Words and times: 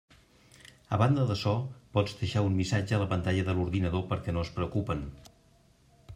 A 0.95 0.97
banda 1.01 1.25
d'açò, 1.31 1.53
pots 1.97 2.17
deixar 2.21 2.43
un 2.47 2.57
missatge 2.63 2.97
a 2.99 3.01
la 3.03 3.09
pantalla 3.15 3.47
de 3.51 3.57
l'ordinador 3.59 4.05
perquè 4.15 4.37
no 4.39 4.49
es 4.49 4.53
preocupen. 4.59 5.07